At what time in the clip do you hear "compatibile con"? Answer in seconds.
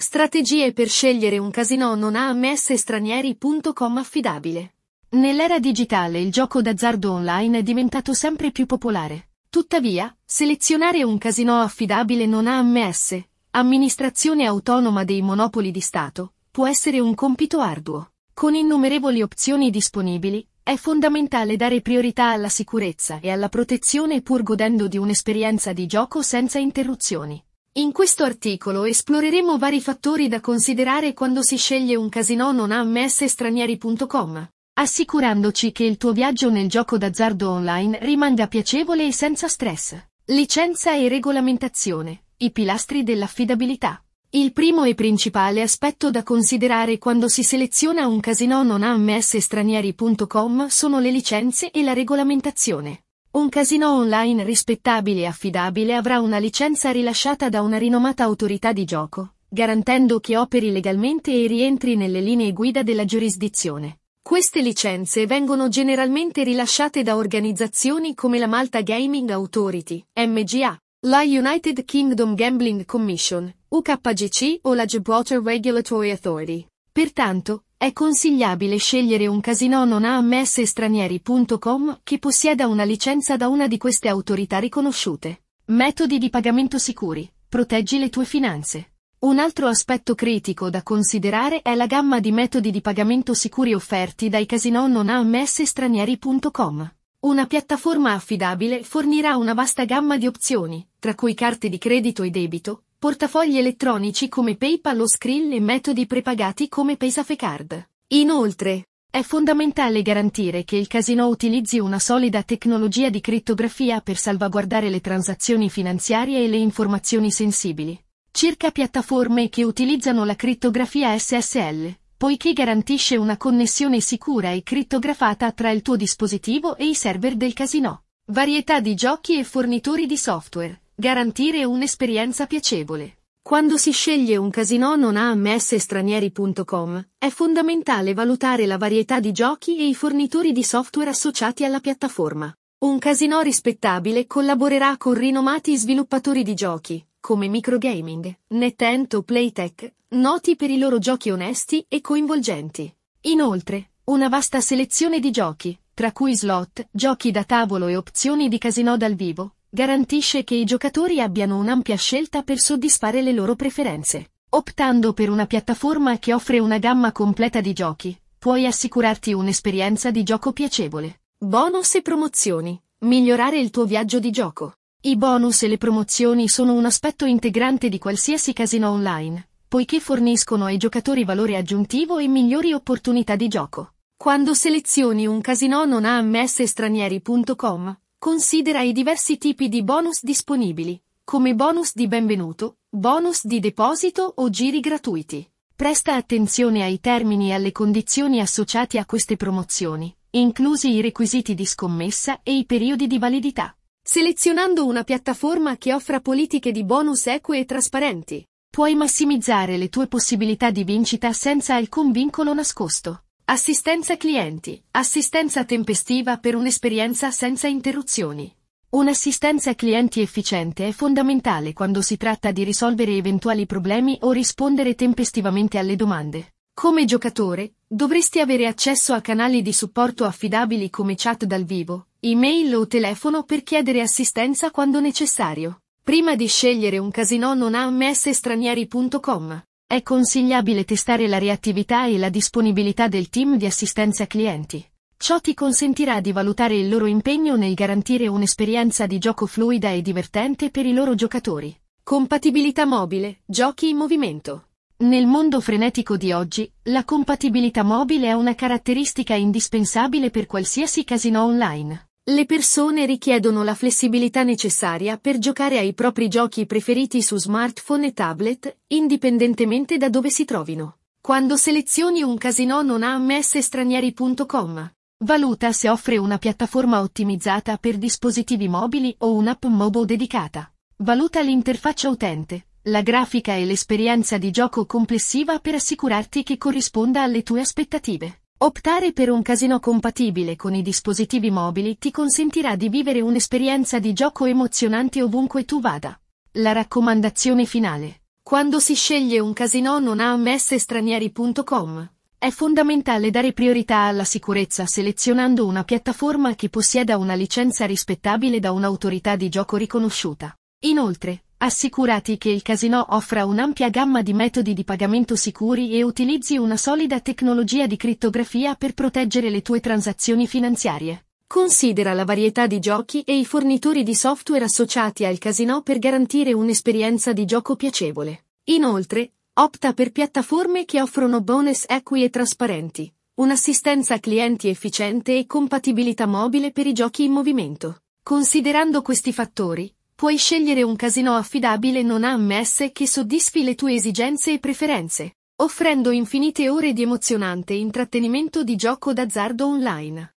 289.78-290.74